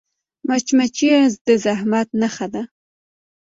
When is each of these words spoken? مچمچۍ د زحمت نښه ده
مچمچۍ 0.47 1.09
د 1.47 1.49
زحمت 1.63 2.07
نښه 2.21 2.47
ده 2.53 2.61